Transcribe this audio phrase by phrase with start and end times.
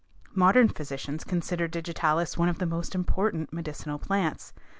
[0.33, 4.51] Modern physicians consider digitalis one of the most important medicinal plants.